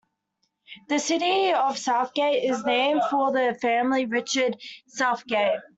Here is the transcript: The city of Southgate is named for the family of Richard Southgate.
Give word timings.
The 0.89 0.97
city 0.97 1.51
of 1.53 1.77
Southgate 1.77 2.43
is 2.49 2.65
named 2.65 3.03
for 3.11 3.31
the 3.31 3.53
family 3.61 4.05
of 4.05 4.09
Richard 4.11 4.57
Southgate. 4.87 5.59